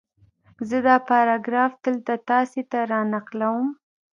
[0.69, 3.67] زه دا پاراګراف دلته تاسې ته را نقلوم